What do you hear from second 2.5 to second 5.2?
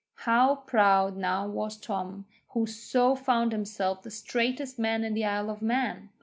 who so found himself the straightest man in